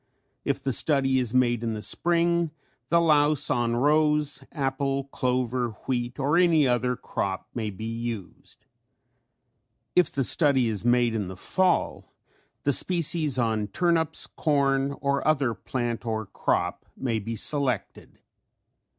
[0.43, 2.49] If the study is made in the spring
[2.89, 8.65] the louse on rose, apple, clover, wheat or any other crop may be used.
[9.95, 12.11] If the study is made in the fall
[12.63, 18.21] the species on turnips, corn or other plant or crop may be selected.